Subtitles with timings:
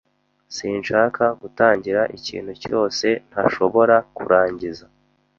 [0.55, 4.85] Sinshaka gutangira ikintu cyose ntashobora kurangiza.